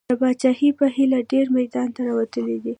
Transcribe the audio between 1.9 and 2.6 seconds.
ته راوتلي